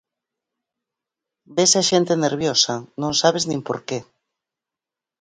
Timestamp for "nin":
3.49-3.59